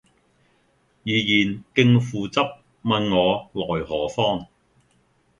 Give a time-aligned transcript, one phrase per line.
[1.03, 1.13] 怡
[1.43, 4.47] 然敬父執，問我來何方。